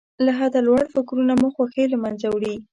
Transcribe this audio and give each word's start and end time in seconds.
له 0.25 0.31
حده 0.39 0.59
لوړ 0.67 0.83
فکرونه 0.93 1.33
مو 1.41 1.47
خوښۍ 1.55 1.85
له 1.89 1.97
منځه 2.03 2.27
وړي. 2.31 2.55